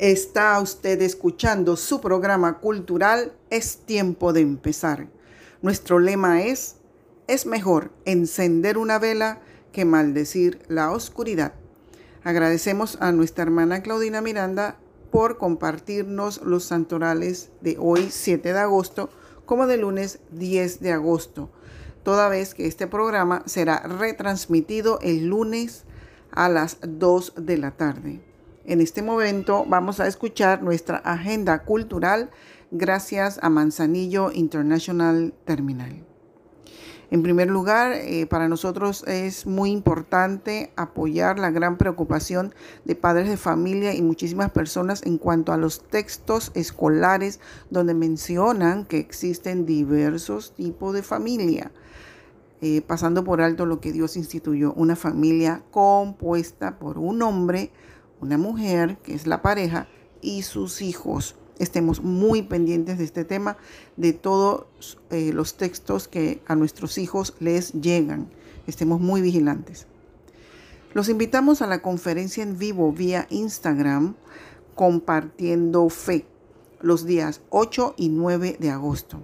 [0.00, 5.06] Está usted escuchando su programa cultural Es tiempo de empezar.
[5.62, 6.76] Nuestro lema es,
[7.28, 11.52] es mejor encender una vela que maldecir la oscuridad.
[12.24, 14.78] Agradecemos a nuestra hermana Claudina Miranda
[15.12, 19.10] por compartirnos los santorales de hoy 7 de agosto
[19.46, 21.50] como de lunes 10 de agosto,
[22.02, 25.84] toda vez que este programa será retransmitido el lunes
[26.32, 28.33] a las 2 de la tarde.
[28.66, 32.30] En este momento vamos a escuchar nuestra agenda cultural
[32.70, 36.02] gracias a Manzanillo International Terminal.
[37.10, 42.54] En primer lugar, eh, para nosotros es muy importante apoyar la gran preocupación
[42.86, 48.86] de padres de familia y muchísimas personas en cuanto a los textos escolares donde mencionan
[48.86, 51.70] que existen diversos tipos de familia.
[52.62, 57.70] Eh, pasando por alto lo que Dios instituyó, una familia compuesta por un hombre,
[58.20, 59.88] una mujer, que es la pareja,
[60.20, 61.36] y sus hijos.
[61.58, 63.56] Estemos muy pendientes de este tema,
[63.96, 64.66] de todos
[65.10, 68.28] eh, los textos que a nuestros hijos les llegan.
[68.66, 69.86] Estemos muy vigilantes.
[70.94, 74.14] Los invitamos a la conferencia en vivo vía Instagram,
[74.74, 76.24] compartiendo fe,
[76.80, 79.20] los días 8 y 9 de agosto.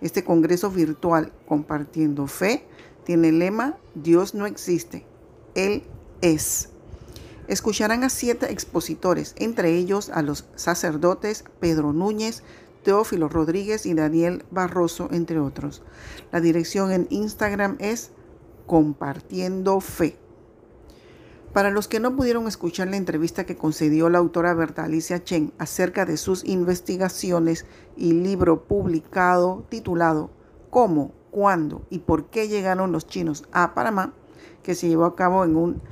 [0.00, 2.64] Este congreso virtual, compartiendo fe,
[3.04, 5.04] tiene el lema Dios no existe,
[5.54, 5.82] Él
[6.20, 6.70] es.
[7.48, 12.42] Escucharán a siete expositores, entre ellos a los sacerdotes Pedro Núñez,
[12.84, 15.82] Teófilo Rodríguez y Daniel Barroso, entre otros.
[16.30, 18.10] La dirección en Instagram es
[18.66, 20.18] Compartiendo Fe.
[21.54, 25.54] Para los que no pudieron escuchar la entrevista que concedió la autora Berta Alicia Chen
[25.58, 27.64] acerca de sus investigaciones
[27.96, 30.30] y libro publicado titulado
[30.68, 34.12] ¿Cómo, cuándo y por qué llegaron los chinos a Panamá?
[34.62, 35.82] que se llevó a cabo en un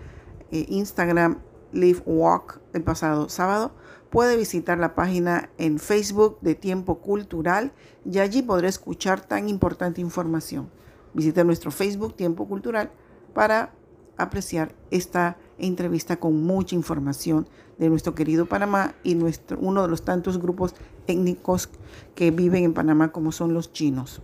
[0.51, 1.39] Instagram
[1.73, 3.73] Live Walk el pasado sábado,
[4.11, 7.73] puede visitar la página en Facebook de Tiempo Cultural
[8.05, 10.71] y allí podrá escuchar tan importante información.
[11.13, 12.91] Visita nuestro Facebook Tiempo Cultural
[13.35, 13.73] para
[14.17, 17.49] apreciar esta entrevista con mucha información
[17.79, 20.75] de nuestro querido Panamá y nuestro, uno de los tantos grupos
[21.07, 21.69] étnicos
[22.15, 24.23] que viven en Panamá como son los chinos.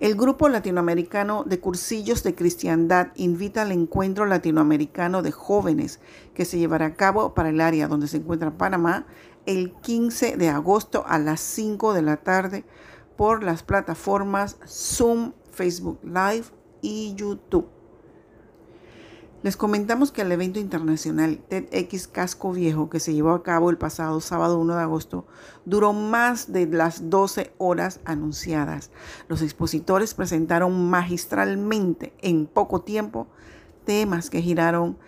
[0.00, 6.00] El Grupo Latinoamericano de Cursillos de Cristiandad invita al encuentro latinoamericano de jóvenes
[6.32, 9.04] que se llevará a cabo para el área donde se encuentra Panamá
[9.44, 12.64] el 15 de agosto a las 5 de la tarde
[13.18, 16.46] por las plataformas Zoom, Facebook Live
[16.80, 17.79] y YouTube.
[19.42, 23.78] Les comentamos que el evento internacional TEDx Casco Viejo, que se llevó a cabo el
[23.78, 25.26] pasado sábado 1 de agosto,
[25.64, 28.90] duró más de las 12 horas anunciadas.
[29.28, 33.28] Los expositores presentaron magistralmente en poco tiempo
[33.86, 34.98] temas que giraron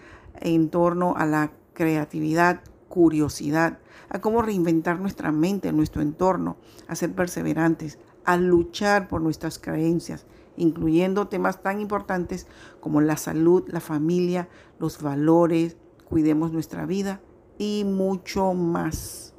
[0.40, 6.56] en torno a la creatividad, curiosidad, a cómo reinventar nuestra mente, nuestro entorno,
[6.88, 10.24] a ser perseverantes, a luchar por nuestras creencias
[10.56, 12.46] incluyendo temas tan importantes
[12.80, 14.48] como la salud, la familia,
[14.78, 15.76] los valores,
[16.08, 17.20] cuidemos nuestra vida
[17.58, 19.34] y mucho más.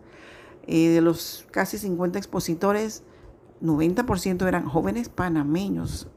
[0.66, 3.04] Eh, de los casi 50 expositores,
[3.62, 6.08] 90% eran jóvenes panameños.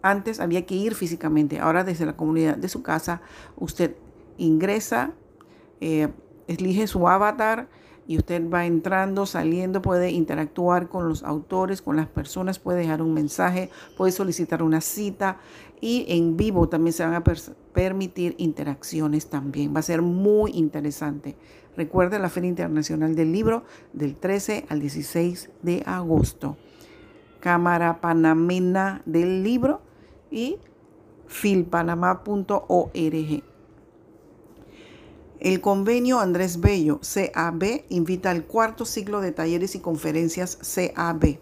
[0.04, 1.58] antes había que ir físicamente.
[1.58, 3.22] Ahora desde la comunidad de su casa
[3.56, 3.96] usted
[4.36, 5.12] ingresa,
[5.80, 6.08] eh,
[6.46, 7.68] elige su avatar
[8.06, 13.00] y usted va entrando, saliendo, puede interactuar con los autores, con las personas, puede dejar
[13.00, 15.38] un mensaje, puede solicitar una cita
[15.80, 17.24] y en vivo también se van a
[17.72, 19.74] permitir interacciones también.
[19.74, 21.34] Va a ser muy interesante.
[21.78, 23.64] Recuerde la Feria Internacional del Libro
[23.94, 26.58] del 13 al 16 de agosto.
[27.40, 29.80] Cámara Panamena del Libro
[30.34, 30.58] y
[31.26, 33.42] filpanamá.org.
[35.40, 41.38] El convenio Andrés Bello, CAB, invita al cuarto ciclo de talleres y conferencias CAB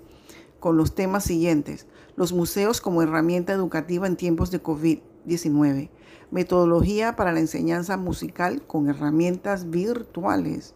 [0.61, 1.87] con los temas siguientes.
[2.15, 5.91] Los museos como herramienta educativa en tiempos de COVID-19
[6.33, 10.75] metodología para la enseñanza musical con herramientas virtuales,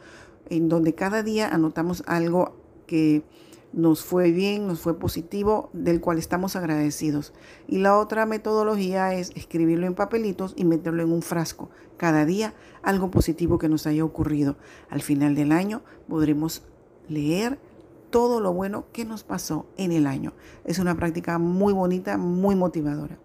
[0.51, 2.55] en donde cada día anotamos algo
[2.87, 3.25] que
[3.73, 7.33] nos fue bien, nos fue positivo, del cual estamos agradecidos.
[7.67, 11.71] Y la otra metodología es escribirlo en papelitos y meterlo en un frasco.
[11.97, 12.53] Cada día
[12.83, 14.59] algo positivo que nos haya ocurrido.
[14.91, 16.65] Al final del año podremos
[17.09, 17.59] leer
[18.13, 20.33] todo lo bueno que nos pasó en el año.
[20.65, 23.19] Es una práctica muy bonita, muy motivadora.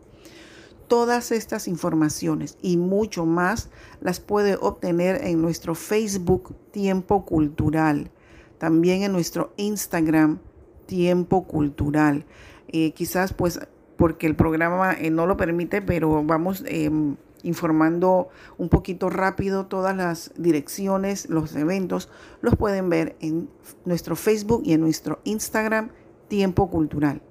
[0.87, 3.69] Todas estas informaciones y mucho más
[4.01, 8.09] las puede obtener en nuestro Facebook Tiempo Cultural
[8.57, 10.39] también en nuestro Instagram,
[10.85, 12.25] Tiempo Cultural.
[12.67, 13.59] Eh, quizás pues
[13.97, 19.95] porque el programa eh, no lo permite, pero vamos em, informando un poquito rápido todas
[19.95, 22.09] las direcciones, los eventos,
[22.41, 23.49] los pueden ver en
[23.85, 25.89] nuestro Facebook y en nuestro Instagram,
[26.27, 27.21] Tiempo Cultural.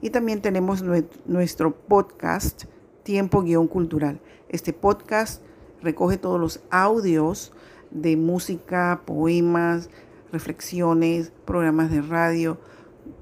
[0.00, 0.82] Y también tenemos
[1.26, 2.64] nuestro podcast,
[3.02, 4.20] Tiempo-Cultural.
[4.48, 5.42] Este podcast
[5.82, 7.52] recoge todos los audios
[7.90, 9.88] de música, poemas,
[10.32, 12.58] reflexiones, programas de radio,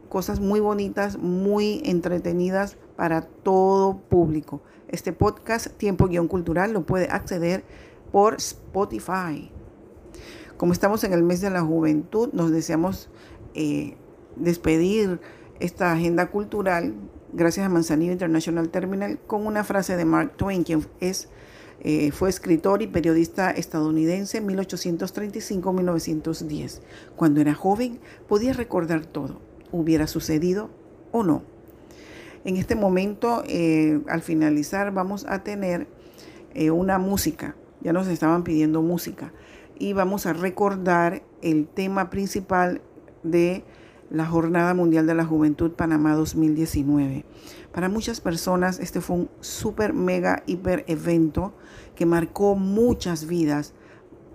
[0.09, 4.63] cosas muy bonitas, muy entretenidas para todo público.
[4.89, 7.65] Este podcast, Tiempo-Cultural, Cultural, lo puede acceder
[8.13, 9.51] por Spotify.
[10.57, 13.09] Como estamos en el mes de la juventud, nos deseamos
[13.55, 13.97] eh,
[14.37, 15.21] despedir
[15.61, 16.95] esta agenda cultural
[17.33, 21.29] gracias a Manzanillo International Terminal con una frase de Mark Twain, quien es
[21.81, 26.81] eh, fue escritor y periodista estadounidense en 1835-1910.
[27.17, 27.99] Cuando era joven
[28.29, 29.41] podía recordar todo,
[29.73, 30.71] hubiera sucedido
[31.13, 31.54] o no.
[32.45, 35.87] En este momento, eh, al finalizar, vamos a tener
[36.53, 37.57] eh, una música.
[37.81, 39.33] Ya nos estaban pidiendo música.
[39.79, 42.83] Y vamos a recordar el tema principal
[43.23, 43.65] de
[44.11, 47.25] la Jornada Mundial de la Juventud Panamá 2019.
[47.73, 51.55] Para muchas personas este fue un super, mega, hiper evento
[51.97, 53.73] que marcó muchas vidas.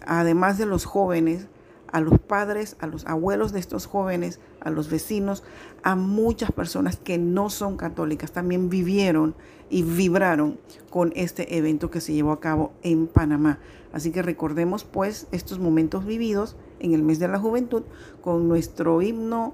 [0.05, 1.47] Además de los jóvenes,
[1.91, 5.43] a los padres, a los abuelos de estos jóvenes, a los vecinos,
[5.83, 9.35] a muchas personas que no son católicas, también vivieron
[9.69, 13.59] y vibraron con este evento que se llevó a cabo en Panamá.
[13.93, 17.83] Así que recordemos pues estos momentos vividos en el mes de la juventud
[18.21, 19.53] con nuestro himno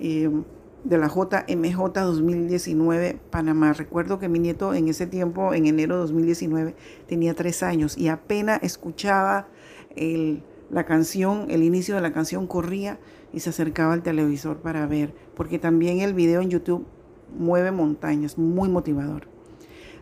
[0.00, 0.30] eh,
[0.84, 3.72] de la JMJ 2019 Panamá.
[3.72, 6.74] Recuerdo que mi nieto en ese tiempo, en enero de 2019,
[7.06, 9.48] tenía tres años y apenas escuchaba
[9.96, 12.98] el la canción, el inicio de la canción corría
[13.32, 16.86] y se acercaba al televisor para ver, porque también el video en YouTube
[17.36, 19.28] mueve montañas, muy motivador.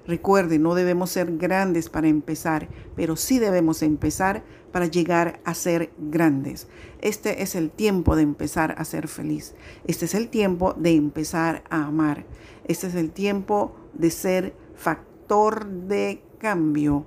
[0.06, 5.90] Recuerde, no debemos ser grandes para empezar, pero sí debemos empezar para llegar a ser
[5.98, 6.68] grandes.
[7.00, 9.54] Este es el tiempo de empezar a ser feliz.
[9.84, 12.24] Este es el tiempo de empezar a amar.
[12.68, 17.06] Este es el tiempo de ser factor de cambio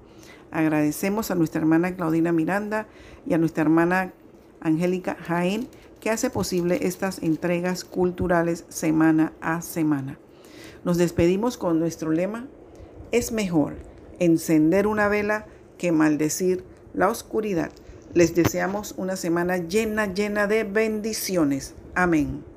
[0.52, 2.88] Agradecemos a nuestra hermana Claudina Miranda
[3.26, 4.14] y a nuestra hermana
[4.62, 5.68] Angélica Jaén
[6.00, 10.18] que hace posible estas entregas culturales semana a semana.
[10.84, 12.48] Nos despedimos con nuestro lema,
[13.12, 13.76] es mejor
[14.20, 15.46] encender una vela
[15.78, 16.64] que maldecir
[16.94, 17.72] la oscuridad.
[18.14, 21.74] Les deseamos una semana llena, llena de bendiciones.
[21.96, 22.49] Amén.